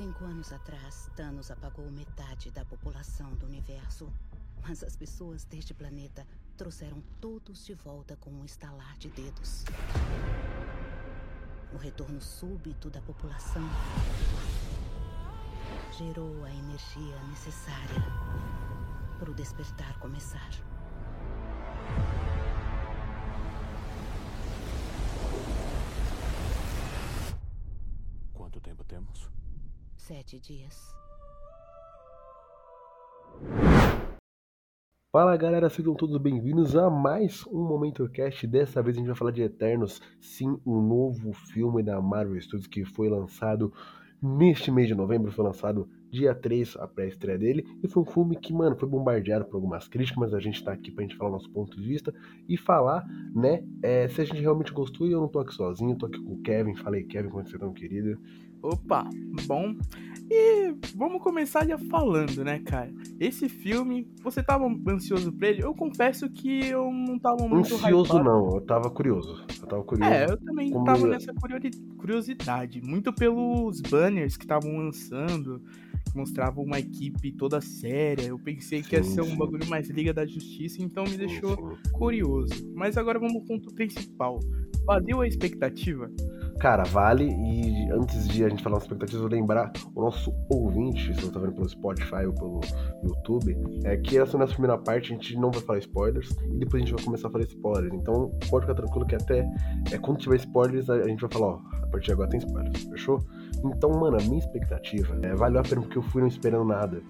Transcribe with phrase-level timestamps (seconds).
[0.00, 4.10] Cinco anos atrás, Thanos apagou metade da população do universo.
[4.62, 6.26] Mas as pessoas deste planeta
[6.56, 9.66] trouxeram todos de volta com um estalar de dedos.
[11.74, 13.68] O retorno súbito da população
[15.98, 18.02] gerou a energia necessária
[19.18, 20.69] para o despertar começar.
[30.10, 30.92] Sete dias.
[35.12, 38.44] Fala galera, sejam todos bem-vindos a mais um Momento Cast.
[38.44, 42.66] Dessa vez a gente vai falar de Eternos, sim, um novo filme da Marvel Studios
[42.66, 43.72] que foi lançado
[44.20, 48.34] neste mês de novembro, foi lançado dia 3, a pré-estreia dele, e foi um filme
[48.34, 51.30] que, mano, foi bombardeado por algumas críticas, mas a gente tá aqui pra gente falar
[51.30, 52.12] nosso ponto de vista
[52.48, 55.96] e falar, né, é, se a gente realmente gostou, e eu não tô aqui sozinho,
[55.96, 58.20] tô aqui com o Kevin, falei Kevin, como você tá, tão querido?
[58.62, 59.08] Opa,
[59.46, 59.74] bom.
[60.32, 62.92] E vamos começar já falando, né, cara?
[63.18, 65.64] Esse filme, você tava ansioso pra ele?
[65.64, 68.24] Eu confesso que eu não tava muito Ansioso hypado.
[68.24, 69.44] não, eu tava curioso.
[69.60, 70.12] Eu tava curioso.
[70.12, 71.34] É, eu também Como tava nessa
[71.96, 72.80] curiosidade.
[72.80, 75.60] Muito pelos banners que estavam lançando,
[76.08, 78.28] que mostravam uma equipe toda séria.
[78.28, 82.72] Eu pensei que ia ser um bagulho mais Liga da Justiça, então me deixou curioso.
[82.76, 84.38] Mas agora vamos ao ponto principal.
[84.86, 86.10] Valeu a expectativa?
[86.60, 87.24] Cara, vale.
[87.24, 91.32] E antes de a gente falar das expectativas, eu lembrar o nosso ouvinte, se você
[91.32, 92.60] tá vendo pelo Spotify ou pelo
[93.02, 96.82] YouTube, é que essa nessa primeira parte a gente não vai falar spoilers e depois
[96.82, 97.94] a gente vai começar a falar spoilers.
[97.94, 99.48] Então pode ficar tranquilo que até
[99.90, 102.84] é, quando tiver spoilers a, gente vai falar, ó, a partir de agora tem spoilers,
[102.84, 103.24] fechou?
[103.64, 107.02] Então, mano, a minha expectativa é, valeu a pena porque eu fui não esperando nada.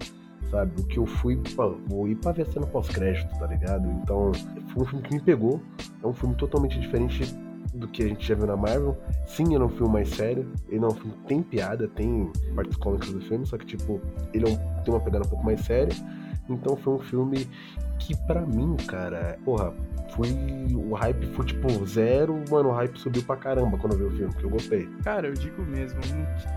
[0.49, 3.87] Sabe, o que eu fui, pô, vou ir pra ver cena pós-crédito, tá ligado?
[4.01, 4.31] Então,
[4.73, 5.61] foi um filme que me pegou.
[6.03, 7.23] É um filme totalmente diferente
[7.73, 8.97] do que a gente já viu na Marvel.
[9.25, 10.47] Sim, ele é um filme mais sério.
[10.67, 14.01] Ele é um filme tem piada, tem partes cômicas do filme, só que, tipo,
[14.33, 15.95] ele é um- tem uma pegada um pouco mais séria.
[16.53, 17.47] Então foi um filme
[17.99, 19.73] que, pra mim, cara, porra,
[20.15, 20.29] foi.
[20.75, 24.11] O hype foi tipo zero, mano, o hype subiu pra caramba quando eu vi o
[24.11, 24.89] filme, que eu gostei.
[25.03, 25.99] Cara, eu digo mesmo,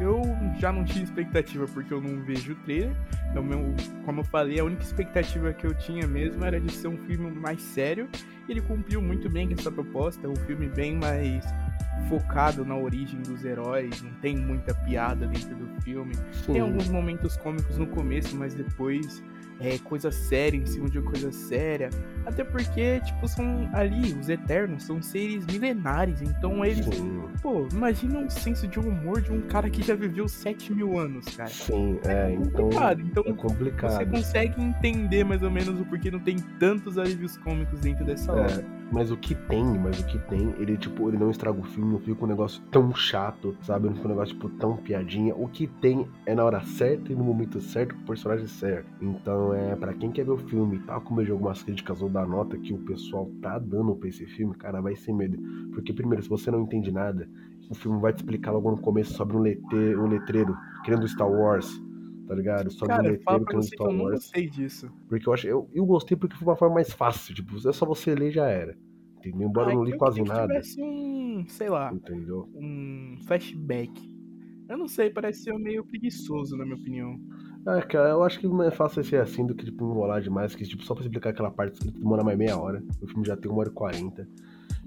[0.01, 0.23] eu
[0.59, 2.97] já não tinha expectativa porque eu não vejo o trailer.
[3.35, 3.75] É o meu,
[4.05, 7.31] como eu falei, a única expectativa que eu tinha mesmo era de ser um filme
[7.31, 8.09] mais sério.
[8.49, 10.27] Ele cumpriu muito bem com essa proposta.
[10.27, 11.45] É um filme bem mais
[12.09, 14.03] focado na origem dos heróis.
[14.03, 16.15] Não tem muita piada dentro do filme.
[16.47, 19.23] Tem alguns momentos cômicos no começo, mas depois
[19.61, 21.91] é coisa séria em cima de coisa séria.
[22.27, 26.23] Até porque, tipo, são ali, os Eternos são seres milenares.
[26.23, 30.27] Então eles Sim, Pô, imagina um senso de humor de um cara que já viveu
[30.29, 31.49] 7 mil anos, cara.
[31.51, 32.65] sim, é, então.
[32.65, 33.01] complicado.
[33.03, 34.11] Então É você complicado.
[34.11, 38.65] consegue entender mais ou menos o porquê não tem tantos alívios cômicos dentro dessa obra.
[38.95, 41.95] Mas o que tem, mas o que tem, ele, tipo, ele não estraga o filme,
[41.95, 43.89] não fica um negócio tão chato, sabe?
[43.89, 45.35] Não fica um negócio, tipo, tão piadinha.
[45.35, 48.87] O que tem é na hora certa e no momento certo, com o personagem certo.
[49.03, 52.25] Então, é, pra quem quer ver o filme, tal como eu algumas críticas ou da
[52.25, 55.37] nota que o pessoal tá dando pra esse filme, cara, vai sem medo.
[55.73, 57.29] Porque, primeiro, se você não entende nada,
[57.69, 61.29] o filme vai te explicar logo no começo sobre um, lete, um letreiro querendo Star
[61.29, 61.69] Wars.
[62.27, 62.71] Tá ligado?
[62.71, 63.17] Um Cara, você
[63.71, 64.15] que Star eu não Wars.
[64.17, 64.91] gostei disso.
[65.09, 65.47] Porque eu acho.
[65.47, 67.35] Eu, eu gostei porque foi uma forma mais fácil.
[67.35, 68.77] Tipo, é só você ler e já era.
[69.19, 69.49] Entendeu?
[69.49, 70.53] Embora eu não li eu quase queria que nada.
[70.55, 72.49] tivesse um, sei lá, Entendeu?
[72.55, 74.15] um flashback.
[74.69, 77.19] Eu não sei, parece ser meio preguiçoso, na minha opinião.
[77.67, 80.55] É, cara, eu acho que não é fácil ser assim do que, tipo, enrolar demais.
[80.55, 82.83] Que, tipo, só pra explicar aquela parte demora mais meia hora.
[83.03, 84.27] O filme já tem uma hora e quarenta.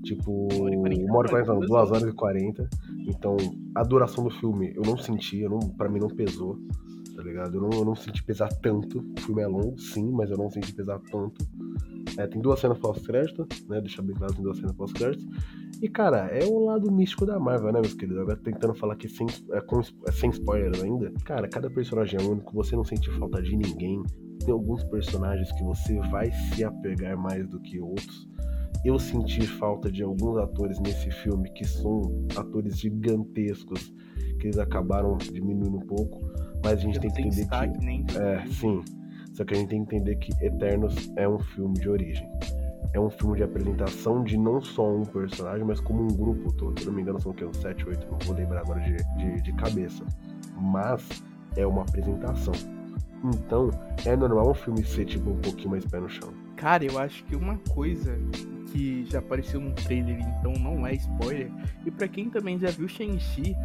[0.04, 2.70] Tipo, Uma hora e quarenta, uma hora e quarenta, não, duas duas horas e quarenta.
[3.08, 3.38] Então,
[3.76, 6.58] a duração do filme eu não senti, eu não, pra mim não pesou,
[7.18, 7.58] tá ligado?
[7.58, 9.00] Eu não, eu não senti pesar tanto.
[9.18, 11.44] O filme é longo, sim, mas eu não senti pesar tanto.
[12.16, 13.82] É, tem duas cenas pós-crédito, né?
[13.82, 15.26] Deixar bem claro, tem duas cenas pós-crédito.
[15.82, 18.20] E, cara, é o lado místico da Marvel, né, meus queridos?
[18.20, 21.12] Agora tentando falar aqui sem, é, com, é, sem spoilers ainda.
[21.26, 24.04] Cara, cada personagem é único, você não sente falta de ninguém.
[24.40, 28.28] Tem alguns personagens que você vai se apegar mais do que outros.
[28.86, 33.94] Eu senti falta de alguns atores nesse filme que são atores gigantescos,
[34.40, 36.32] que eles acabaram diminuindo um pouco.
[36.64, 37.86] Mas a gente tem que entender que.
[37.86, 38.84] nem É, sim.
[39.34, 42.28] Só que a gente tem que entender que Eternos é um filme de origem.
[42.94, 46.80] É um filme de apresentação de não só um personagem, mas como um grupo todo.
[46.80, 47.46] Se não me engano, são o quê?
[47.46, 50.04] Uns 7, 8, não vou lembrar agora de, de, de cabeça.
[50.60, 51.24] Mas
[51.56, 52.54] é uma apresentação.
[53.24, 53.70] Então,
[54.06, 56.30] é normal um filme ser tipo um pouquinho mais pé no chão.
[56.58, 58.18] Cara, eu acho que uma coisa
[58.72, 61.50] que já apareceu no trailer, então não é spoiler,
[61.86, 63.56] e pra quem também já viu Shang-Chi,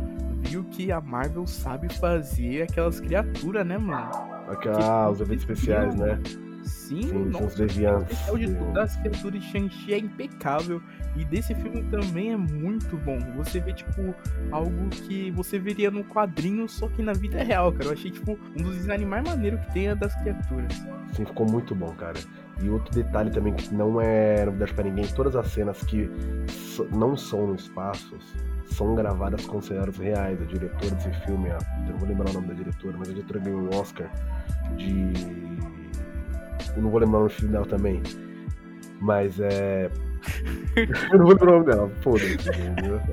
[0.42, 4.10] viu que a Marvel sabe fazer aquelas criaturas, né, mano?
[4.48, 6.20] Aquela, ah, os eventos especiais, né?
[6.62, 7.98] Sim, Sim, nossa, o especial
[8.36, 8.74] de deviantes.
[8.74, 10.80] das criaturas de Shang-Chi é impecável.
[11.16, 13.18] E desse filme também é muito bom.
[13.36, 14.14] Você vê, tipo,
[14.50, 17.86] algo que você veria no quadrinho, só que na vida real, cara.
[17.86, 20.72] Eu achei, tipo, um dos designs mais maneiros que tem é das criaturas.
[21.12, 22.18] Sim, ficou muito bom, cara.
[22.62, 26.08] E outro detalhe também que não é novidade pra ninguém, todas as cenas que
[26.92, 28.16] não são no espaço
[28.66, 30.40] são gravadas com cenários reais.
[30.40, 33.12] A diretora desse filme, a, eu não vou lembrar o nome da diretora, mas a
[33.12, 34.10] diretora ganhou um Oscar
[34.76, 35.12] de.
[36.76, 38.02] Eu não vou lembrar o nome dela também.
[39.00, 39.90] Mas é.
[41.12, 42.36] eu não vou lembrar o nome dela, foda-se?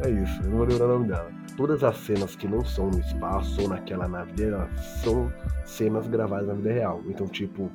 [0.05, 1.31] É isso, eu não vou lembrar o nome dela.
[1.57, 4.69] Todas as cenas que não são no espaço ou naquela nave dela
[5.03, 5.33] são
[5.65, 7.01] cenas gravadas na vida real.
[7.07, 7.69] Então, tipo,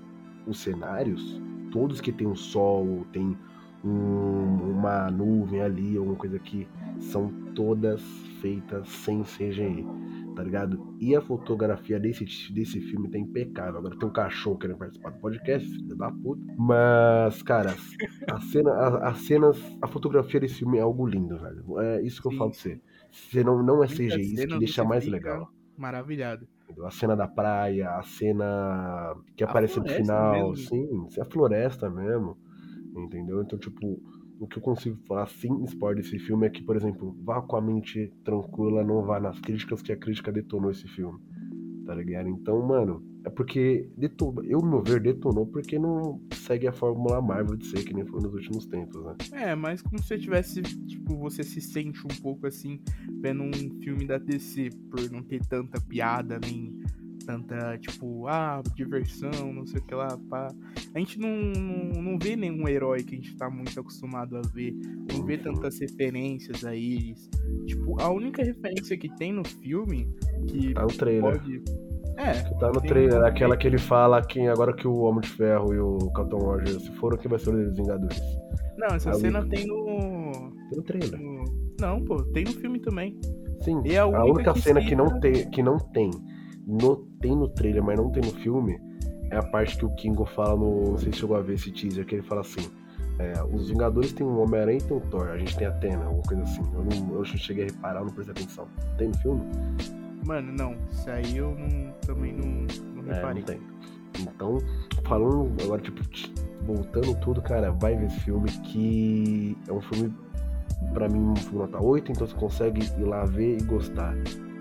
[0.47, 1.43] os cenários,
[1.75, 3.37] todos que tem um sol, tem
[3.85, 6.67] um- uma nuvem ali, alguma coisa aqui,
[6.99, 8.01] são todas
[8.41, 9.85] feitas sem CGI,
[10.37, 10.97] tá ligado?
[11.01, 13.79] E a fotografia desse, desse filme tá impecável.
[13.79, 16.43] Agora tem um cachorro querendo participar do podcast, filho da puta.
[16.57, 17.83] Mas, cara,
[18.31, 21.81] a cena, a- as cenas, a fotografia desse filme é algo lindo, velho.
[21.81, 22.81] É isso que eu Sim, falo pra você.
[23.11, 25.51] Você não, não é CGI, isso que deixa mais fica legal.
[25.77, 26.49] Maravilhado.
[26.85, 30.69] A cena da praia, a cena que aparece no final, mesmo.
[30.69, 32.37] sim, é a floresta mesmo,
[32.97, 33.43] entendeu?
[33.43, 34.01] Então, tipo,
[34.41, 37.57] o que eu consigo falar sem spoiler desse filme é que, por exemplo, vá com
[37.57, 41.19] a mente tranquila, não vá nas críticas que a crítica detonou esse filme,
[41.87, 42.29] tá ligado?
[42.29, 47.21] Então, mano, é porque detonou, eu, no meu ver, detonou porque não segue a fórmula
[47.23, 49.15] Marvel de ser que nem foi nos últimos tempos, né?
[49.33, 52.81] É, mas como se você tivesse, tipo, você se sente um pouco assim,
[53.23, 56.79] vendo um filme da DC, por não ter tanta piada, nem
[57.25, 60.55] tanta, tipo, ah, diversão, não sei o que lá, pá.
[60.95, 64.43] A gente não, não, não vê nenhum herói que a gente tá muito acostumado a
[64.43, 64.75] ver,
[65.11, 65.43] não vê Uhum.
[65.55, 67.31] tantas referências a eles.
[67.67, 70.07] Tipo, a única referência que tem no filme,
[70.47, 71.23] que Tá no trailer.
[71.41, 71.63] pode...
[72.17, 75.75] É, Tá no trailer, aquela que ele fala que agora que o Homem de Ferro
[75.75, 78.21] e o Capitão Rogers se foram, quem vai ser o Vingadores?
[78.79, 79.57] não, essa A cena única.
[79.57, 80.53] tem no...
[80.71, 81.21] Tem no trailer.
[81.21, 81.45] no-
[81.81, 83.19] Não, pô, tem no filme também.
[83.63, 86.11] Sim, E é a a única única que cena que não tem, que não tem,
[86.67, 88.79] no, tem no trailer, mas não tem no filme,
[89.31, 90.91] é a parte que o Kingo fala no.
[90.93, 92.69] Não sei se chegou a ver esse teaser, que ele fala assim.
[93.19, 96.05] é, os Vingadores tem um Homem-Aranha e tem um Thor, a gente tem a Atena,
[96.05, 96.63] alguma coisa assim.
[96.75, 98.67] Eu não, eu cheguei a reparar, eu não prestei atenção.
[98.99, 99.41] Tem no filme?
[100.25, 102.67] Mano, não, isso aí eu não, também não,
[103.03, 103.41] não É, reparei.
[103.41, 103.61] não tem.
[104.21, 104.59] Então,
[105.07, 106.01] falando agora, tipo,
[106.63, 110.15] voltando tudo, cara, vai ver esse filme que é um filme,
[110.93, 114.15] pra mim, um filme nota 8, então você consegue ir lá ver e gostar,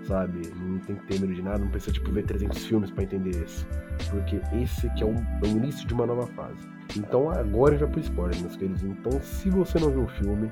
[0.08, 0.42] sabe?
[0.56, 3.30] Não tem que ter medo de nada, não precisa, tipo, ver 300 filmes pra entender
[3.44, 3.64] esse.
[4.10, 6.58] Porque esse que é o, é o início de uma nova fase.
[6.96, 8.82] Então, agora já pro spoiler, meus queridos.
[8.82, 10.50] Então, se você não viu o filme,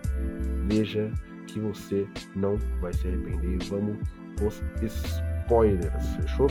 [0.69, 1.11] veja
[1.47, 3.59] que você não vai se arrepender.
[3.69, 3.99] Vamos
[4.43, 4.63] os
[5.45, 6.47] spoilers, fechou?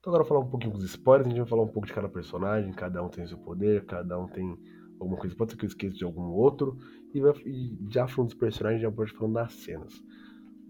[0.00, 2.08] Então agora falar um pouquinho dos spoilers, a gente vai falar um pouco de cada
[2.08, 4.56] personagem, cada um tem seu poder, cada um tem
[5.00, 6.76] alguma coisa, pode ser que eu esqueça de algum outro,
[7.14, 9.92] e, vai- e já falando dos personagens, já pode falando das cenas.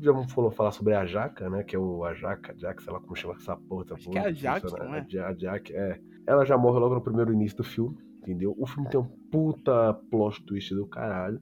[0.00, 3.00] Já vamos falar, sobre a Jaca, né, que é o a Jaca, Jack, sei lá
[3.00, 5.00] como chama essa porra, essa Acho porra, que é a Jaque, personagem, não é?
[5.00, 6.00] A Ja- a Jack, é.
[6.28, 8.54] Ela já morre logo no primeiro início do filme, entendeu?
[8.58, 11.40] O filme tem um puta plot twist do caralho.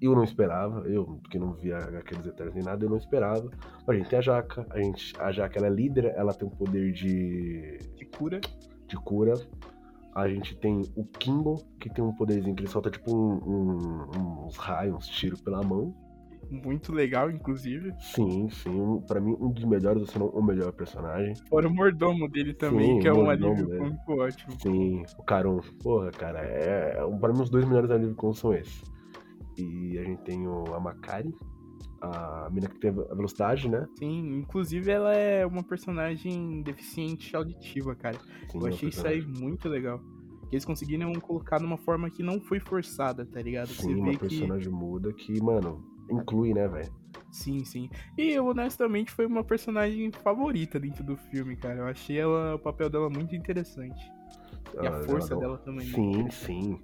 [0.00, 3.48] Eu não esperava, eu que não via aqueles Eternos nem nada, eu não esperava.
[3.86, 6.48] Mas a gente tem a Jaca, a, gente, a Jaca ela é líder, ela tem
[6.48, 8.40] um poder de, De cura.
[8.88, 9.34] de cura.
[10.14, 14.46] A gente tem o Kimbo, que tem um poderzinho que ele solta tipo um- um-
[14.46, 15.94] uns raios, uns tiros pela mão.
[16.52, 17.92] Muito legal, inclusive.
[17.98, 21.34] Sim, sim, pra mim um dos melhores, se não o melhor personagem.
[21.48, 23.78] Fora o mordomo dele também, Sim, que é um alívio dele.
[23.78, 24.60] cômico ótimo.
[24.60, 25.60] Sim, o Caron.
[25.82, 28.82] Porra, cara, é, é, pra mim os dois melhores alívios cômicos são esses.
[29.56, 31.34] E a gente tem o, a Makari,
[32.02, 33.86] a mina que tem a velocidade, né?
[33.98, 38.18] Sim, inclusive ela é uma personagem deficiente auditiva, cara.
[38.50, 40.00] Sim, Eu é achei isso aí personagem- muito legal.
[40.50, 43.68] Eles conseguiram colocar numa forma que não foi forçada, tá ligado?
[43.68, 44.18] Você Sim, uma vê que.
[44.18, 46.92] personagem muda que, mano, inclui, né, velho?
[47.30, 47.88] Sim, sim.
[48.18, 51.78] E eu, honestamente, foi uma personagem favorita dentro do filme, cara.
[51.80, 54.12] Eu achei ela, o papel dela muito interessante.
[54.74, 55.86] E a Ela- força dela também.
[55.86, 55.92] né?
[55.94, 56.80] Sim, sim.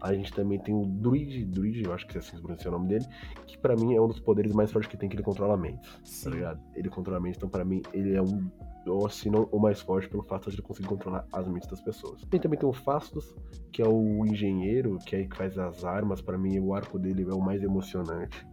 [0.00, 2.68] A gente também tem o Druid, Druid, eu acho que é assim que se pronuncia
[2.68, 3.06] o nome dele,
[3.46, 5.56] que pra mim é um dos poderes mais fortes que tem, que ele controla a
[5.56, 5.88] mente,
[6.24, 6.60] tá ligado?
[6.74, 8.50] Ele controla a mente, então pra mim ele é um,
[8.84, 11.80] ou se não o mais forte pelo fato de ele conseguir controlar as mentes das
[11.80, 12.20] pessoas.
[12.32, 13.32] E também tem o Fastos,
[13.70, 16.98] que é o engenheiro, que é aí que faz as armas, pra mim o arco
[16.98, 18.44] dele é o mais emocionante,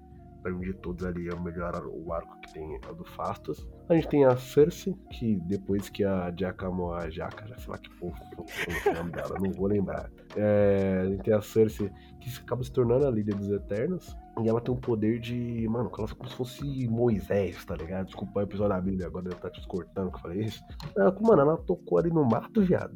[0.41, 3.03] Pra mim, de todos ali, é o melhor o arco que tem é o do
[3.03, 3.67] Fastos.
[3.89, 8.15] A gente tem a Cersei, que depois que a Giacomo Jaca, sei lá que povo
[8.37, 10.09] o nome dela, não vou lembrar.
[10.35, 11.91] É, a gente tem a Cersei,
[12.21, 14.15] que acaba se tornando a líder dos Eternos.
[14.41, 15.67] E ela tem um poder de.
[15.67, 18.05] Mano, ela é como se fosse Moisés, tá ligado?
[18.05, 20.63] Desculpa o episódio da Bíblia, agora ela tá te cortando que eu falei isso.
[20.95, 22.95] Ela, mano, ela tocou ali no mato, viado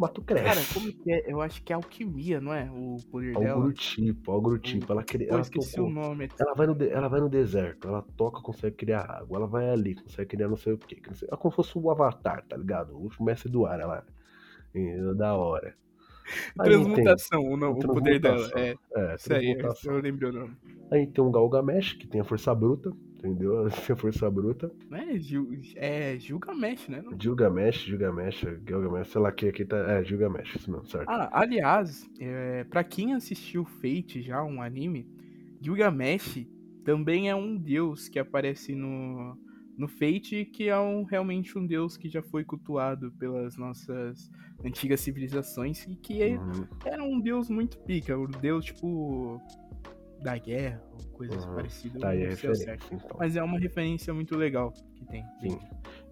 [0.00, 0.44] mato cresce.
[0.44, 1.30] Cara, como que é?
[1.30, 2.70] Eu acho que é alquimia, não é?
[2.70, 3.54] O poder algo dela.
[3.56, 4.90] Algo do tipo, algo do tipo.
[4.90, 6.30] Ela, cria, ela tocou, o nome.
[6.38, 9.36] Ela vai, no, ela vai no deserto, ela toca, consegue criar água.
[9.36, 10.96] Ela vai ali, consegue criar não sei o que.
[11.30, 12.96] É como se fosse o Avatar, tá ligado?
[12.96, 14.06] O mestre do ar, ela.
[14.74, 15.76] É da hora.
[16.56, 18.50] Transmutação, o, o poder dela.
[18.56, 20.56] É, é isso aí, eu lembro o nome.
[20.90, 23.66] Aí tem um Galgamesh, que tem a força bruta, entendeu?
[23.68, 24.72] A força bruta.
[24.90, 27.02] É, Gil, é Gilgamesh, né?
[27.02, 27.16] Não?
[27.20, 29.76] Gilgamesh, Gilgamesh, Gilgamesh, sei lá que aqui tá.
[29.76, 31.08] É, Gilgamesh, isso mesmo, certo.
[31.08, 35.06] Ah, aliás, é, pra quem assistiu Fate já, um anime,
[35.60, 36.46] Gilgamesh
[36.84, 39.36] também é um deus que aparece no,
[39.80, 44.30] no Fate, que é um, realmente um deus que já foi cultuado pelas nossas
[44.62, 46.66] antigas civilizações e que é, uhum.
[46.84, 49.40] era um deus muito pica, um deus tipo
[50.22, 50.82] da guerra,
[51.14, 51.54] coisas uhum.
[51.54, 52.02] parecidas.
[52.02, 53.16] Tá a referência, então.
[53.18, 55.24] Mas é uma referência muito legal que tem.
[55.40, 55.58] Sim.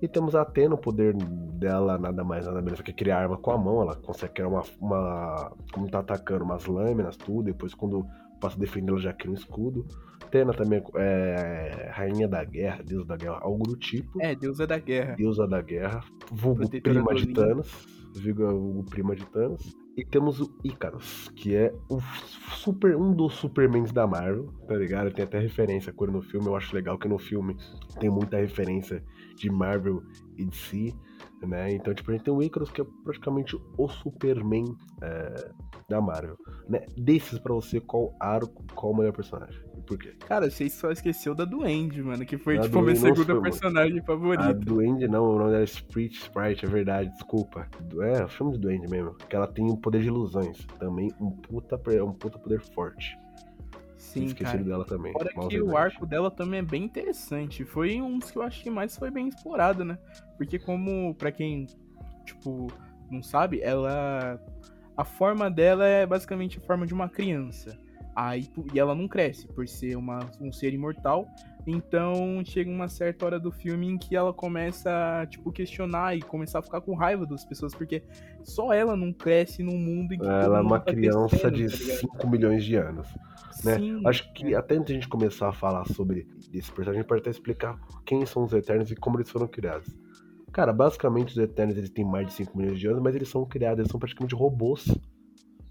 [0.01, 3.51] E temos a Atena, o poder dela nada mais nada menos que criar arma com
[3.51, 3.83] a mão.
[3.83, 4.63] Ela consegue criar uma.
[4.81, 7.43] uma como tá atacando, umas lâminas, tudo.
[7.43, 8.07] Depois, quando
[8.41, 9.87] passa defender, ela já cria um escudo.
[10.23, 14.21] Atena também é rainha da guerra, deusa da guerra, algo do tipo.
[14.21, 15.15] É, deusa da guerra.
[15.17, 17.87] Deusa da guerra, vulgo prima de Thanos.
[18.15, 19.77] Vulgo prima de Thanos.
[19.97, 21.99] E temos o Icarus, que é o
[22.55, 25.13] super, um dos Supermans da Marvel, tá ligado?
[25.13, 26.47] Tem até referência ele no filme.
[26.47, 27.57] Eu acho legal que no filme
[27.99, 29.03] tem muita referência
[29.35, 30.03] de Marvel
[30.37, 30.95] e de si,
[31.47, 31.73] né?
[31.73, 34.65] Então, tipo, a gente tem o Icarus, que é praticamente o Superman
[35.03, 35.51] é,
[35.89, 36.37] da Marvel.
[36.69, 36.85] Né?
[36.97, 39.59] Desses pra você, qual arco, qual o melhor personagem?
[39.87, 40.15] Por quê?
[40.27, 44.49] Cara, você só esqueceu da Duende, mano, que foi, tipo, a minha segunda personagem favorita.
[44.49, 47.67] A Duende não, o nome era Sprite, Sprite, é verdade, desculpa.
[48.01, 50.67] É, eu chamo de Duende mesmo, que ela tem um poder de ilusões.
[50.79, 53.17] Também um puta, um puta poder forte.
[53.99, 54.65] Sim, Esquecido cara.
[54.65, 55.13] dela também.
[55.13, 57.65] Fora que o arco dela também é bem interessante.
[57.65, 59.99] Foi um dos que eu acho que mais foi bem explorado, né?
[60.37, 61.67] Porque como, para quem,
[62.25, 62.69] tipo,
[63.11, 64.41] não sabe, ela...
[64.97, 67.79] A forma dela é basicamente a forma de uma criança.
[68.15, 71.29] Aí, e ela não cresce por ser uma, um ser imortal.
[71.71, 76.23] Então chega uma certa hora do filme em que ela começa a tipo, questionar e
[76.23, 78.03] começar a ficar com raiva das pessoas, porque
[78.43, 80.27] só ela não cresce num mundo em que.
[80.27, 83.07] Ela é uma tá criança de tá 5 milhões de anos.
[83.63, 83.77] Né?
[83.77, 84.57] Sim, Acho que é.
[84.57, 87.31] até antes de a gente começar a falar sobre esse personagem, a gente pode até
[87.31, 89.95] explicar quem são os Eternos e como eles foram criados.
[90.53, 93.45] Cara, basicamente os Eternos eles têm mais de 5 milhões de anos, mas eles são
[93.45, 94.87] criados, eles são praticamente robôs.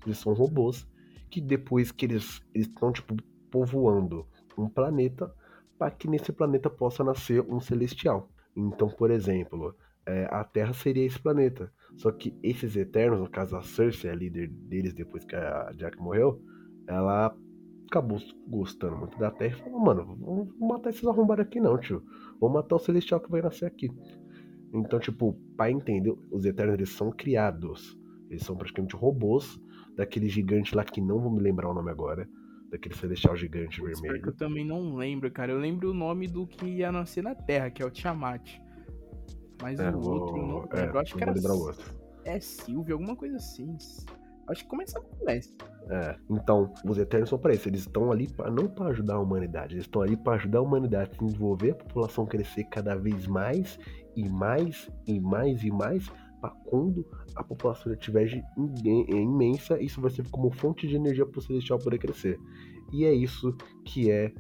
[0.05, 0.85] Eles são robôs
[1.29, 3.15] que depois que eles estão, tipo,
[3.49, 4.27] povoando
[4.57, 5.33] um planeta,
[5.77, 8.29] para que nesse planeta possa nascer um celestial.
[8.55, 11.71] Então, por exemplo, é, a Terra seria esse planeta.
[11.97, 15.97] Só que esses Eternos, no caso a Cersei, a líder deles depois que a Jack
[15.99, 16.41] morreu,
[16.87, 17.35] ela
[17.87, 22.03] acabou gostando muito da Terra e falou, mano, vamos matar esses arrombados aqui não, tio.
[22.39, 23.89] Vamos matar o Celestial que vai nascer aqui.
[24.73, 27.97] Então, tipo, para entender, os Eternos eles são criados.
[28.29, 29.59] Eles são praticamente robôs
[29.95, 32.27] daquele gigante lá que não vou me lembrar o nome agora.
[32.69, 34.25] Daquele celestial gigante Putz, vermelho.
[34.25, 35.51] eu também não lembro, cara.
[35.51, 38.59] Eu lembro o nome do que ia nascer na Terra, que é o Tiamat.
[39.61, 41.31] Mas é, o outro não É, eu acho que era.
[41.31, 41.95] Lembrar o outro.
[42.25, 43.77] É Silvio, alguma coisa assim.
[44.49, 45.53] Acho que começa com S.
[45.89, 47.67] É, então, os Eternos são para isso.
[47.67, 50.61] Eles estão ali pra, não para ajudar a humanidade, eles estão ali para ajudar a
[50.61, 53.79] humanidade a se desenvolver, a população crescer cada vez mais
[54.15, 58.43] e mais e mais e mais, para quando a população estiver
[59.09, 62.39] imensa, isso vai ser como fonte de energia para o celestial poder crescer.
[62.91, 64.31] E é isso que é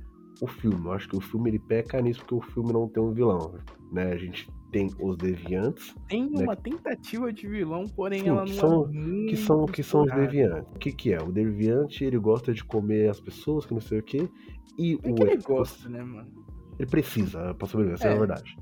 [0.41, 0.85] o filme.
[0.85, 3.55] Eu acho que o filme ele peca nisso porque o filme não tem um vilão,
[3.91, 4.11] né?
[4.13, 5.95] A gente tem os deviantes.
[6.07, 6.43] Tem né?
[6.43, 10.13] uma tentativa de vilão, porém Sim, ela não são, é que são que são os
[10.13, 10.69] deviantes.
[10.75, 11.21] O que que é?
[11.21, 14.29] O deviante ele gosta de comer as pessoas, que não sei o quê,
[14.77, 16.29] e é o que ele gosta, né, mano?
[16.77, 18.11] Ele precisa para sobreviver, essa é.
[18.11, 18.57] é a verdade.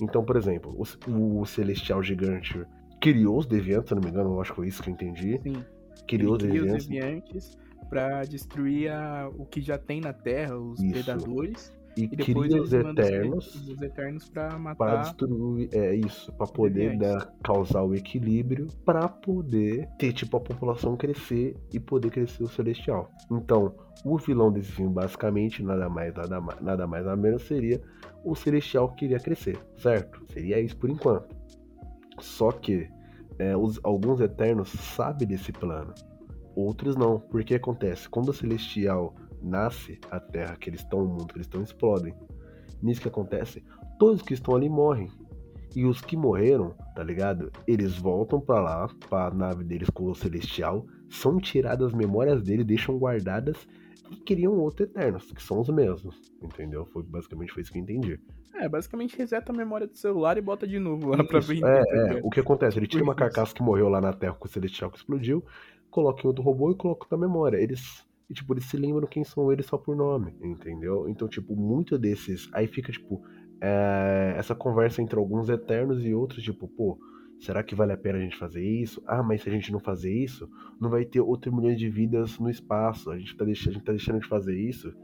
[0.00, 2.64] Então, por exemplo, o, o celestial gigante
[3.00, 5.40] criou os deviantes, se não me engano, eu acho que foi isso que eu entendi.
[5.42, 5.64] Sim.
[6.06, 6.84] Criou os deviantes.
[6.84, 10.92] os deviantes pra destruir a, o que já tem na Terra, os isso.
[10.92, 11.72] predadores.
[11.96, 16.96] E, e cria os eternos, os eternos para matar para destruir é isso para poder
[16.96, 22.48] dar, causar o equilíbrio para poder ter tipo a população crescer e poder crescer o
[22.48, 27.42] celestial então o vilão desse filme basicamente nada mais nada mais nada mais nada menos
[27.42, 27.82] seria
[28.24, 31.40] o celestial que queria crescer certo seria isso por enquanto
[32.20, 32.88] só que
[33.40, 35.94] é, os, alguns Eternos sabem desse plano,
[36.54, 37.18] outros não.
[37.18, 41.46] Porque acontece, quando o Celestial nasce a Terra, que eles estão no mundo, que eles
[41.46, 42.14] estão explodem.
[42.82, 43.64] Nisso que acontece,
[43.98, 45.10] todos que estão ali morrem.
[45.74, 47.50] E os que morreram, tá ligado?
[47.66, 52.64] Eles voltam para lá, pra nave deles com o Celestial, são tiradas as memórias dele,
[52.64, 53.68] deixam guardadas
[54.10, 56.32] e criam outro Eternos, que são os mesmos.
[56.42, 56.86] Entendeu?
[56.86, 58.18] Foi basicamente foi isso que eu entendi.
[58.54, 61.66] É, basicamente reseta a memória do celular e bota de novo lá pra vender.
[61.66, 62.20] é, é.
[62.22, 62.78] O que acontece?
[62.78, 65.44] Ele tira uma carcaça que morreu lá na Terra com o Celestial que explodiu,
[65.90, 67.58] coloca em outro robô e coloca na memória.
[67.58, 68.06] Eles.
[68.28, 71.08] E, tipo, eles se lembram quem são eles só por nome, entendeu?
[71.08, 72.48] Então, tipo, muito desses.
[72.52, 73.20] Aí fica, tipo,
[73.60, 76.96] é, essa conversa entre alguns eternos e outros, tipo, pô,
[77.40, 79.02] será que vale a pena a gente fazer isso?
[79.06, 80.48] Ah, mas se a gente não fazer isso,
[80.80, 83.10] não vai ter outro milhão de vidas no espaço.
[83.10, 83.66] A gente tá, deix...
[83.66, 84.94] a gente tá deixando de fazer isso.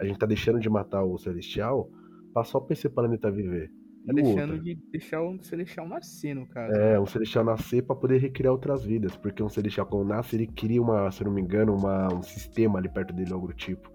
[0.00, 1.90] A gente tá deixando de matar o Celestial
[2.32, 3.70] pra só pra esse planeta viver.
[4.06, 4.64] Tá deixando outro?
[4.64, 6.74] de deixar o Celestial nascer, no caso.
[6.74, 9.14] É, um celestial nascer pra poder recriar outras vidas.
[9.16, 12.22] Porque um celestial, quando nasce, ele cria uma, se eu não me engano, uma, um
[12.22, 13.88] sistema ali perto dele, algo do tipo.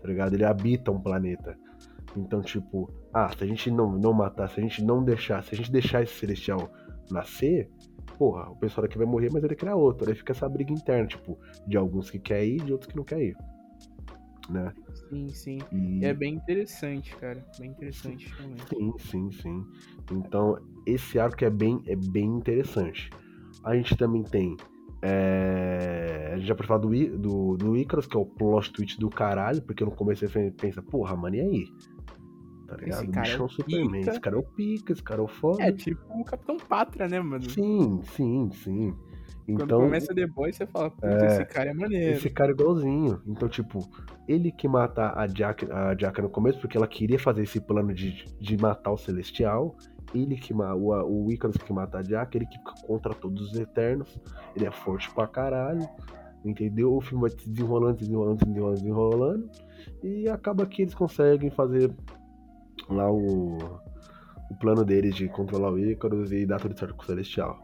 [0.00, 0.34] Tá ligado?
[0.34, 1.58] Ele habita um planeta.
[2.16, 5.54] Então, tipo, ah, se a gente não, não matar, se a gente não deixar, se
[5.54, 6.70] a gente deixar esse celestial
[7.10, 7.70] nascer,
[8.18, 10.08] porra, o pessoal daqui vai morrer, mas ele criar outro.
[10.08, 12.96] Aí fica essa briga interna, tipo, de alguns que querem ir e de outros que
[12.96, 13.36] não querem ir.
[14.50, 14.72] Né?
[15.08, 15.58] Sim, sim.
[15.70, 16.04] E...
[16.04, 17.44] É bem interessante, cara.
[17.58, 18.66] Bem interessante realmente.
[18.68, 19.66] Sim, sim, sim.
[20.10, 23.10] Então, esse arco é bem, é bem interessante.
[23.64, 24.56] A gente também tem.
[25.00, 28.98] é, A gente já pode falar do, do, do Icarus, que é o plot twist
[28.98, 31.64] do caralho, porque no começo você pensa, porra, mano, e aí?
[32.76, 33.04] Tá ligado?
[33.08, 34.00] O cara bicho é é o Superman.
[34.00, 34.10] pica.
[34.10, 35.62] Esse cara é o pica, esse cara é o foda.
[35.62, 37.48] É tipo o Capitão Pátria, né, mano?
[37.50, 38.94] Sim, sim, sim.
[39.44, 42.12] Quando Então, começa The Boys, você fala, puta, É, esse cara é maneiro.
[42.16, 43.20] esse cara é igualzinho.
[43.26, 43.80] Então, tipo,
[44.28, 47.92] ele que mata a Jack, a Jack no começo, porque ela queria fazer esse plano
[47.92, 49.76] de, de matar o Celestial.
[50.14, 53.58] Ele que o, o Icarus que mata a Jack, ele que fica contra todos os
[53.58, 54.16] Eternos.
[54.54, 55.88] Ele é forte pra caralho.
[56.44, 56.94] Entendeu?
[56.94, 59.50] O filme vai se desenrolando, se desenrolando, se desenrolando, se desenrolando.
[60.02, 61.90] E acaba que eles conseguem fazer
[62.92, 63.56] lá o,
[64.50, 67.58] o plano deles de controlar o Icarus e dar tudo certo com o Celestial.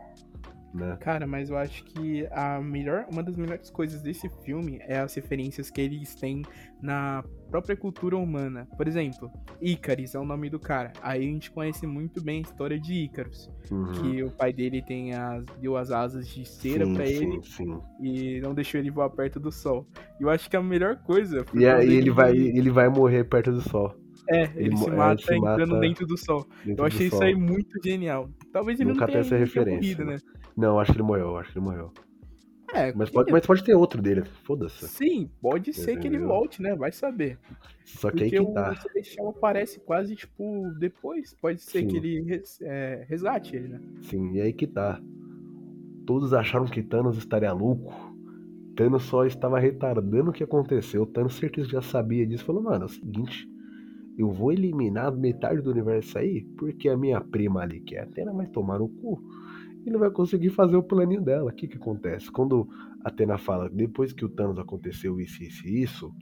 [0.75, 0.99] Né?
[1.01, 5.15] Cara, mas eu acho que a melhor, uma das melhores coisas desse filme é as
[5.15, 6.43] referências que eles têm
[6.83, 8.69] na própria cultura humana.
[8.77, 9.31] Por exemplo,
[9.63, 10.93] Ícaris é o nome do cara.
[11.03, 13.93] Aí a gente conhece muito bem a história de Ícaros, Uhum.
[13.93, 18.39] que o pai dele tem as, deu as asas de cera pra ele sim, e
[18.41, 19.87] não deixou ele voar perto do sol.
[20.21, 23.53] E eu acho que a melhor coisa E aí ele vai, ele vai morrer perto
[23.53, 23.95] do sol.
[24.31, 26.47] É, ele, ele se é, mata se entrando mata dentro do sol.
[26.65, 27.25] dentro Eu achei do isso sol.
[27.27, 28.29] aí muito genial.
[28.53, 30.19] Talvez ele Nunca não tenha, essa referência, morrido, né?
[30.57, 31.91] Não, acho que ele morreu, acho que ele morreu.
[32.75, 34.87] É, Mas pode, mas pode ter outro dele, foda-se.
[34.89, 36.77] Sim, pode ser que ele volte, né?
[36.77, 37.39] Vai saber.
[37.87, 38.71] Só que aí Porque que tá.
[38.73, 41.33] o Celestial aparece quase, tipo, depois.
[41.41, 41.89] Pode ser Sim.
[41.89, 43.81] que ele res- é, resgate ele, né?
[44.03, 45.01] Sim, e aí que tá.
[46.07, 47.93] Todos acharam que Thanos estaria louco.
[48.77, 51.07] Thanos só estava retardando o que aconteceu.
[51.07, 52.45] Thanos certeza já sabia disso.
[52.45, 53.49] Falou, mano, é o seguinte.
[54.19, 58.03] Eu vou eliminar metade do universo aí, porque a minha prima ali, que é a
[58.03, 59.23] Atena, vai tomar no cu.
[59.87, 61.51] E não vai conseguir fazer o planinho dela.
[61.51, 62.31] O que que acontece?
[62.31, 62.69] Quando
[63.05, 66.13] a Atena fala, depois que o Thanos aconteceu isso, isso e isso,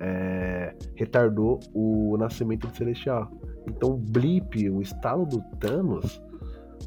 [0.00, 3.30] é, retardou o nascimento do Celestial.
[3.68, 6.20] Então o blip, o estalo do Thanos,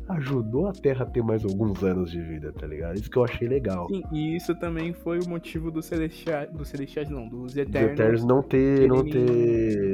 [0.10, 2.96] ajudou a Terra a ter mais alguns anos de vida, tá ligado?
[2.96, 3.88] Isso que eu achei legal.
[3.88, 6.48] Sim, e isso também foi o motivo do Celestial.
[6.52, 8.88] Do Celestiais, não, dos Os Eternos, Eternos não ter.
[8.88, 9.87] não ter.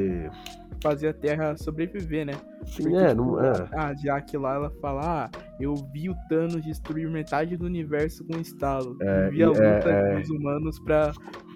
[0.84, 2.34] Fazer a Terra sobreviver, né?
[2.60, 3.44] Porque, é, tipo, não.
[3.44, 3.70] É.
[3.72, 8.38] A Jack lá, ela fala: Ah, eu vi o Thanos destruir metade do universo com
[8.38, 8.98] um estalo.
[9.02, 10.20] É, eu vi a e- luta é, é.
[10.20, 11.12] dos humanos pra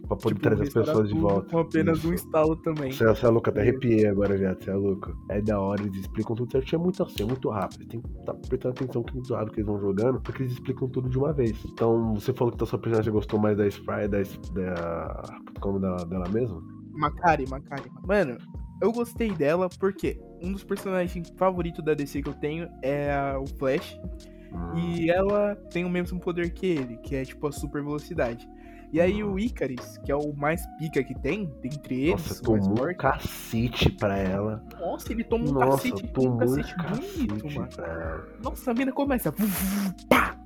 [0.07, 1.49] Pra poder tipo, trazer as pessoas de volta.
[1.51, 2.09] Com apenas Isso.
[2.09, 2.91] um estalo também.
[2.93, 4.63] Você, você é louco, até arrepiei agora, viado.
[4.63, 5.13] Você é louco.
[5.29, 6.73] É da hora, eles explicam tudo certo.
[6.73, 7.85] É muito assim, é muito rápido.
[7.87, 10.53] Tem que estar prestando atenção que é muito rápido que eles vão jogando, porque eles
[10.53, 11.61] explicam tudo de uma vez.
[11.65, 14.21] Então, você falou que a sua personagem gostou mais da Spry, da.
[14.53, 15.23] da
[15.59, 16.61] como da, dela mesmo?
[16.93, 17.91] Makari, Makari.
[18.07, 18.37] Mano,
[18.81, 23.39] eu gostei dela porque um dos personagens favoritos da DC que eu tenho é a-
[23.39, 23.99] o Flash.
[24.51, 24.77] Hum.
[24.77, 28.47] E ela tem o mesmo poder que ele, que é tipo a super velocidade.
[28.93, 32.89] E aí o Icarus, que é o mais pica que tem, dentre eles, Nossa, tomou
[32.89, 34.63] um cacete pra ela.
[34.79, 37.67] Nossa, ele toma um Nossa, cacete, tomou um cacete cacete bonito, mano.
[37.75, 38.27] pra ela.
[38.41, 39.29] Nossa, a mina começa.
[40.07, 40.37] Pá,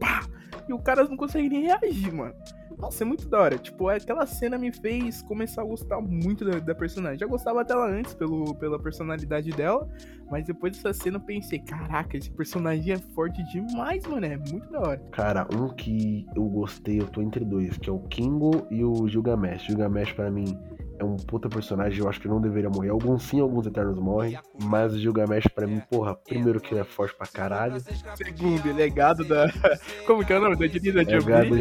[0.00, 0.26] pá,
[0.68, 2.34] e o cara não consegue nem reagir, mano.
[2.78, 3.58] Nossa, é muito da hora.
[3.58, 7.18] Tipo, aquela cena me fez começar a gostar muito da, da personagem.
[7.18, 9.88] Já gostava dela antes pelo, pela personalidade dela,
[10.30, 14.26] mas depois dessa cena eu pensei, caraca, esse personagem é forte demais, mano.
[14.26, 15.02] É muito da hora.
[15.12, 19.06] Cara, um que eu gostei, eu tô entre dois, que é o Kingo e o
[19.06, 19.62] Gilgamesh.
[19.62, 20.58] Gilgamesh, pra mim,
[21.02, 22.90] é é um puta personagem, eu acho que não deveria morrer.
[22.90, 24.38] Alguns sim, alguns Eternos morrem.
[24.62, 27.82] Mas o Gilgamesh, pra mim, porra, primeiro que ele é forte pra caralho.
[28.14, 29.50] Segundo, ele é gado da.
[30.06, 30.56] Como que é o nome?
[30.56, 31.54] Da Angelina É gado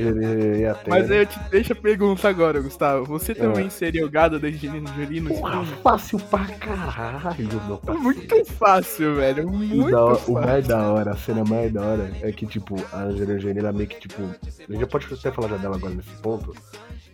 [0.72, 0.76] Atena.
[0.88, 3.06] Mas aí eu te deixo a pergunta agora, Gustavo.
[3.06, 7.78] Você também seria o gado da Angelina Jolie no Porra, fácil pra caralho, meu É
[7.78, 8.00] parceiro.
[8.02, 9.48] Muito fácil, velho.
[9.48, 10.34] O, Muito da hora- o fácil.
[10.34, 13.74] mais da hora, a cena mais da hora é que, tipo, a Angelina Jolie, ela
[13.74, 14.22] meio que, tipo.
[14.22, 16.54] A gente já pode até falar já dela agora nesse ponto.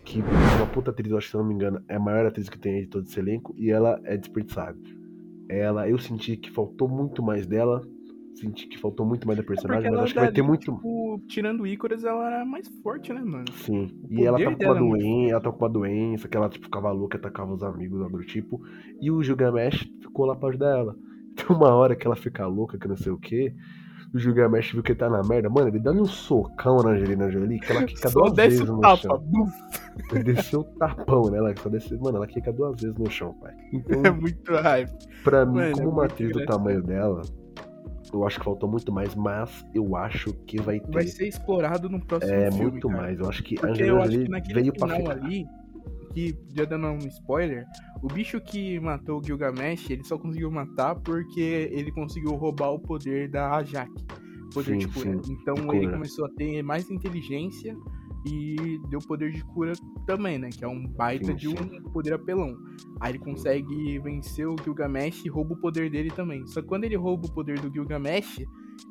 [0.08, 0.20] Que
[0.56, 2.48] uma puta atriz, eu acho que se eu não me engano, é a maior atriz
[2.48, 3.54] que tem aí de todo esse elenco.
[3.58, 4.78] E ela é desperdiçada.
[5.50, 7.86] Ela, eu senti que faltou muito mais dela.
[8.34, 10.72] Senti que faltou muito mais da Porque personagem, mas ela acho que vai ter muito.
[10.72, 13.52] Tipo, tirando o Ícoras, ela era mais forte, né, mano?
[13.52, 13.90] Sim.
[14.08, 16.64] E ela tava com uma é doença, ela tava com uma doença, que ela tipo,
[16.64, 18.62] ficava louca, atacava os amigos, algo do tipo.
[19.02, 20.96] E o Gilgamesh ficou lá pra ajudar ela.
[21.36, 23.52] Tem uma hora que ela fica louca, que não sei o que.
[24.14, 25.50] O Gilgamesh viu que ele tá na merda.
[25.50, 28.80] Mano, ele dá-lhe um socão na Angelina Jolie, que ela quica Só duas vezes no
[28.80, 28.96] tapa.
[28.96, 29.22] chão.
[30.12, 31.98] Ele desceu o tapão nela, que só desceu.
[32.00, 33.54] Mano, ela quica duas vezes no chão, pai.
[33.72, 34.90] Então, É muito hype.
[35.22, 37.20] pra mim, Mano, é como uma muito atriz do tamanho dela,
[38.12, 40.90] eu acho que faltou muito mais, mas eu acho que vai ter.
[40.90, 43.02] Vai ser explorado no próximo é, filme, muito cara.
[43.02, 43.18] mais.
[43.18, 44.04] Eu acho que a Porque Angelina
[44.38, 45.10] Jolie veio pra ficar.
[45.12, 45.46] ali,
[46.14, 47.66] que já dando um spoiler,
[48.02, 52.78] o bicho que matou o Gilgamesh, ele só conseguiu matar porque ele conseguiu roubar o
[52.78, 53.90] poder da Ajak.
[54.54, 55.22] Poder Sim, de cura.
[55.22, 55.92] sim, Então de ele cura.
[55.92, 57.76] começou a ter mais inteligência
[58.24, 59.72] e deu poder de cura
[60.06, 60.48] também, né?
[60.50, 62.56] Que é um baita Sim, de um poder apelão.
[63.00, 66.46] Aí ele consegue vencer o Gilgamesh e rouba o poder dele também.
[66.46, 68.40] Só que quando ele rouba o poder do Gilgamesh,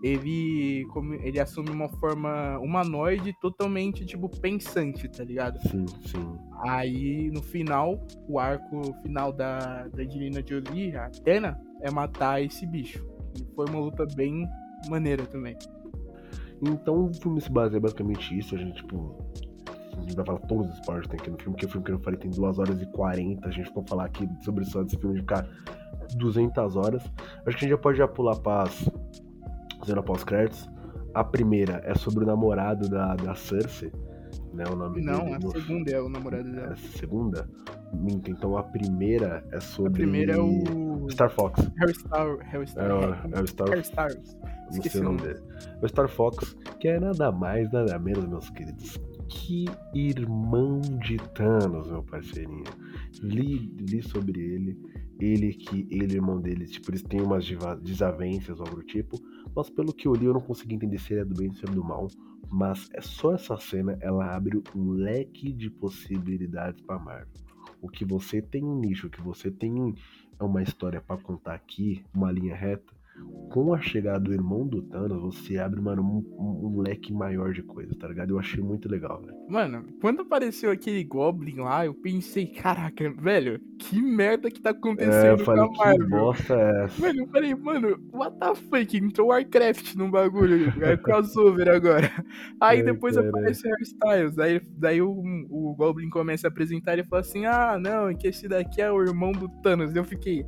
[0.04, 5.60] ele, como, ele assume uma forma humanoide totalmente, tipo, pensante, tá ligado?
[5.68, 6.38] Sim, sim.
[6.64, 12.66] Aí, no final, o arco final da, da Angelina Jolie, a Athena, é matar esse
[12.66, 13.06] bicho.
[13.36, 14.48] E foi uma luta bem
[14.90, 15.58] maneira também.
[16.62, 18.56] Então o filme se baseia basicamente isso.
[18.56, 19.16] A gente, tipo.
[19.96, 21.86] A gente vai falar todos os spoilers que tem aqui no filme, porque o filme
[21.86, 23.48] que eu falei tem 2 horas e 40.
[23.48, 25.48] A gente for falar aqui sobre só desse filme de ficar
[26.16, 27.04] 200 horas.
[27.46, 28.90] Acho que a gente já pode já pular para as
[29.88, 30.70] cena pós-créditos.
[31.14, 33.92] A primeira é sobre o namorado da, da Cersei,
[34.54, 34.64] né?
[34.72, 35.34] O nome Não, dele.
[35.36, 36.76] a no- segunda é o namorado A dela.
[36.76, 37.50] segunda?
[37.94, 39.90] Minta, então a primeira é sobre.
[39.90, 41.60] A primeira é o Star Fox.
[41.80, 44.20] Harry Star, Harry É, Star, o- é o Star Harry.
[44.74, 45.40] Não sei o nome dele.
[45.82, 51.90] O Star Fox, que é nada mais, nada menos, meus queridos, que irmão de Thanos,
[51.90, 52.66] meu parceirinho.
[53.24, 54.78] Li, li sobre ele,
[55.20, 57.46] ele que ele e o irmão dele, tipo, eles têm umas
[57.82, 59.18] desavenças ou algo do tipo,
[59.58, 61.54] mas pelo que eu li eu não consegui entender se ele é do bem ou
[61.56, 62.08] se é do mal,
[62.48, 67.34] mas é só essa cena, ela abre um leque de possibilidades pra Marvel.
[67.82, 69.96] O que você tem um nicho, o que você tem
[70.40, 72.94] é uma história pra contar aqui, uma linha reta,
[73.50, 77.54] com a chegada do irmão do Thanos, você abre, mano, um, um- um leque maior
[77.54, 78.32] de coisas, tá ligado?
[78.32, 79.38] Eu achei muito legal, velho.
[79.50, 84.74] Mano, quando apareceu aquele Goblin lá, eu pensei, caraca, velho, que merda que tá É,
[84.74, 86.10] eu acontecendo com falei, a que Marvel.
[86.10, 87.02] bosta é essa?
[87.02, 88.98] Mano, eu falei, mano, what the fuck?
[88.98, 92.12] Entrou Warcraft no bagulho, é crossover agora.
[92.60, 93.30] Aí Ai, depois cara.
[93.30, 95.10] aparece Styles, aí daí o,
[95.50, 98.92] o Goblin começa a apresentar e fala assim, ah, não, é que esse daqui é
[98.92, 99.96] o irmão do Thanos.
[99.96, 100.44] Eu fiquei,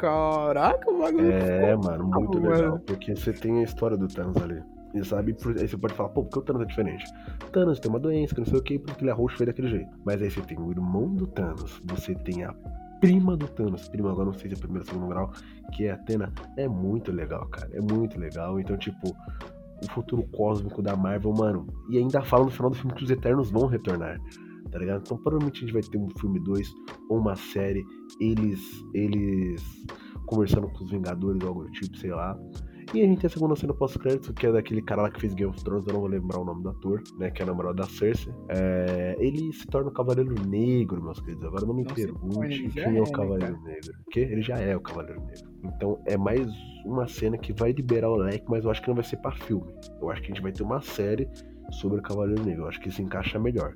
[0.00, 2.78] caraca, o bagulho É, mano, muito legal.
[2.80, 4.62] Porque você tem a história do Thanos ali.
[4.92, 7.04] E sabe, aí você pode falar, pô, por que o Thanos é diferente?
[7.52, 9.68] Thanos tem uma doença, que não sei o que, porque ele é roxo, foi daquele
[9.68, 9.90] jeito.
[10.04, 12.52] Mas aí você tem o irmão do Thanos, você tem a
[13.00, 15.30] prima do Thanos, prima agora não sei se é primeiro ou segundo grau,
[15.72, 16.32] que é a Atena.
[16.56, 17.70] É muito legal, cara.
[17.72, 18.58] É muito legal.
[18.58, 19.14] Então, tipo,
[19.82, 21.66] o futuro cósmico da Marvel, mano.
[21.88, 24.18] E ainda fala no final do filme que os Eternos vão retornar.
[24.70, 25.02] Tá ligado?
[25.04, 26.72] Então provavelmente a gente vai ter um filme 2
[27.08, 27.84] ou uma série,
[28.20, 28.60] eles.
[28.94, 29.62] eles
[30.30, 32.38] conversando com os Vingadores ou algo do tipo, sei lá.
[32.92, 35.32] E a gente tem a segunda cena pós-crédito, que é daquele cara lá que fez
[35.32, 37.30] Game of Thrones, eu não vou lembrar o nome do ator, né?
[37.30, 38.32] Que é namorado da Cersei.
[38.48, 41.44] É, ele se torna o Cavaleiro Negro, meus queridos.
[41.44, 43.92] Agora não me como pergunte quem é, é, o né, Cavaleiro Negro.
[44.04, 45.50] Porque ele já é o Cavaleiro Negro.
[45.64, 46.48] Então é mais
[46.84, 49.30] uma cena que vai liberar o leque, mas eu acho que não vai ser pra
[49.30, 49.72] filme.
[50.00, 51.28] Eu acho que a gente vai ter uma série
[51.70, 52.64] sobre o Cavaleiro Negro.
[52.64, 53.72] Eu acho que se encaixa melhor.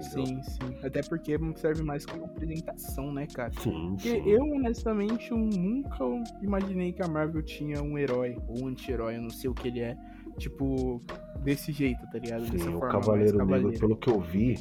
[0.00, 0.26] Entendeu?
[0.26, 0.78] Sim, sim.
[0.82, 3.52] Até porque serve mais como apresentação, né, cara?
[3.60, 4.28] Sim, Porque sim.
[4.28, 6.04] eu, honestamente, eu nunca
[6.42, 9.68] imaginei que a Marvel tinha um herói ou um anti-herói, eu não sei o que
[9.68, 9.96] ele é,
[10.38, 11.00] tipo,
[11.42, 12.42] desse jeito, tá ligado?
[12.42, 14.56] Dessa Sim, o forma Cavaleiro Negro, pelo que eu vi,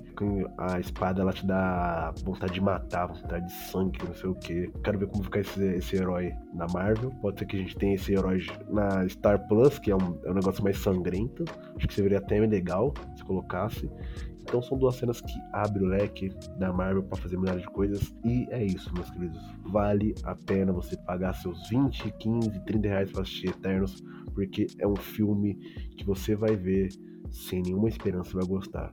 [0.58, 4.72] a espada ela te dá vontade de matar, vontade de sangue, não sei o que.
[4.84, 7.12] Quero ver como ficar esse, esse herói na Marvel.
[7.22, 10.32] Pode ser que a gente tenha esse herói na Star Plus, que é um, é
[10.32, 11.46] um negócio mais sangrento.
[11.76, 13.90] Acho que seria até legal se colocasse.
[14.50, 18.16] Então são duas cenas que abrem o leque da Marvel pra fazer milhares de coisas.
[18.26, 19.40] E é isso, meus queridos.
[19.64, 24.88] Vale a pena você pagar seus 20, 15, 30 reais pra assistir Eternos, porque é
[24.88, 25.54] um filme
[25.96, 26.90] que você vai ver
[27.30, 28.92] sem nenhuma esperança vai gostar.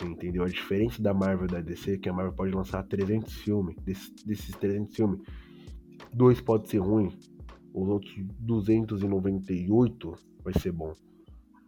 [0.00, 0.44] Entendeu?
[0.44, 3.74] A diferença da Marvel e da DC é que a Marvel pode lançar 300 filmes.
[3.84, 5.20] Desses, desses 300 filmes,
[6.14, 7.10] dois pode ser ruim,
[7.74, 10.92] os outros 298 vai ser bom.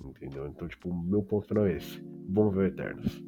[0.05, 0.47] Entendeu?
[0.47, 2.01] Então, tipo, o meu ponto final é esse.
[2.29, 3.23] Vamos ver Eternos.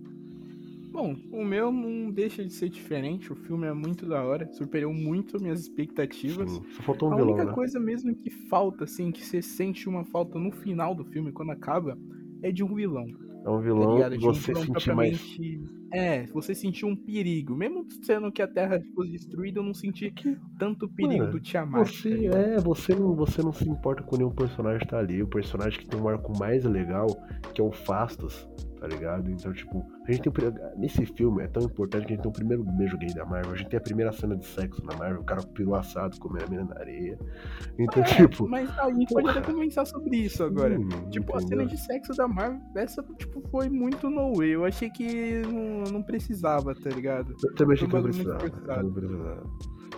[0.90, 3.30] Bom, o meu não deixa de ser diferente.
[3.30, 6.50] O filme é muito da hora, superou muito minhas expectativas.
[6.50, 7.52] Sim, só faltou um a vilão, única né?
[7.52, 11.50] coisa mesmo que falta, assim, que você sente uma falta no final do filme, quando
[11.50, 11.98] acaba,
[12.42, 13.06] é de um vilão.
[13.46, 14.18] É um Tá vilão ligado?
[14.18, 15.36] que um você vilão sentir mais.
[15.92, 17.54] É, você sentiu um perigo.
[17.54, 20.12] Mesmo sendo que a Terra fosse destruída, eu não senti
[20.58, 21.86] tanto perigo Mano, do Tiamat.
[21.86, 22.36] tá Você, ligado?
[22.36, 25.22] é, você não, você não se importa com nenhum personagem que tá ali.
[25.22, 27.06] O personagem que tem um arco mais legal,
[27.54, 28.48] que é o Fastos,
[28.88, 29.28] tá ligado?
[29.30, 32.32] Então, tipo, a gente tem Nesse filme é tão importante que a gente tem o
[32.32, 33.52] primeiro beijo gay da Marvel.
[33.52, 36.44] A gente tem a primeira cena de sexo na Marvel, o cara peru assado comendo
[36.44, 37.18] a mina na areia.
[37.78, 38.48] Então, É, tipo.
[38.48, 39.52] mas aí a gente pode até porra.
[39.54, 40.78] conversar sobre isso agora.
[40.78, 41.66] hum, Tipo, a entendeu?
[41.66, 44.50] cena de sexo da Marvel, essa, tipo, foi muito no way.
[44.50, 47.34] Eu achei que não, não precisava, tá ligado?
[47.44, 48.82] Eu também achei que não precisava.
[48.82, 49.42] Não precisava.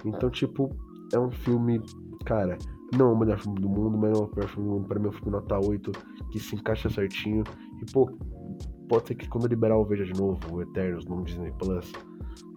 [0.05, 0.71] Então, tipo,
[1.13, 1.81] é um filme,
[2.25, 2.57] cara,
[2.97, 4.89] não é o melhor filme do mundo, mas é o pior filme do mundo.
[4.89, 5.93] Pra mim é um filme nota 8,
[6.31, 7.43] que se encaixa certinho.
[7.83, 8.09] E, pô,
[8.89, 11.93] pode ser que quando liberar eu veja de novo o Eternos no Disney Plus.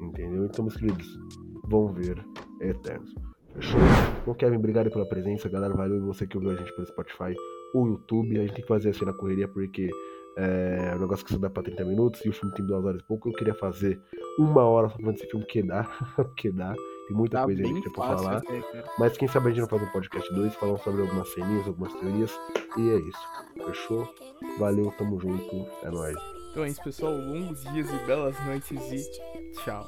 [0.02, 0.46] Entendeu?
[0.46, 1.20] Então, meus queridos,
[1.65, 2.26] vão ver
[2.60, 3.13] Eternos.
[3.54, 3.80] Fechou?
[4.26, 5.74] Bom, Kevin, obrigado pela presença, galera.
[5.74, 7.36] Valeu e você que ouviu a gente pelo Spotify
[7.74, 8.38] ou YouTube.
[8.38, 9.89] A gente tem que fazer assim na correria porque
[10.38, 13.02] é um negócio que só dá pra 30 minutos e o filme tem duas horas
[13.02, 13.30] e pouco.
[13.30, 14.02] Eu queria fazer
[14.38, 15.89] uma hora só falando desse filme que dá,
[16.38, 16.74] que dá.
[17.12, 18.38] Tem muita Tá coisa aí bem que tem pra fácil falar.
[18.38, 18.63] até.
[18.97, 21.93] Mas quem sabe a gente não faz um podcast 2 falando sobre algumas ceninhas, algumas
[21.93, 22.39] teorias.
[22.78, 23.19] E é isso.
[23.65, 24.13] Fechou?
[24.58, 25.67] Valeu, tamo junto.
[25.84, 26.15] É nóis.
[26.52, 27.13] Então é isso, pessoal.
[27.13, 29.86] Longos dias e belas noites e tchau.